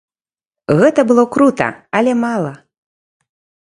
[0.79, 1.67] Гэта было крута,
[1.99, 2.53] але мала.